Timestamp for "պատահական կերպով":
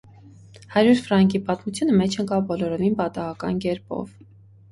3.03-4.19